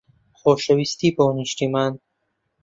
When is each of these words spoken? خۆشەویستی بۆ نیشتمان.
خۆشەویستی 0.39 1.09
بۆ 1.17 1.25
نیشتمان. 1.37 1.91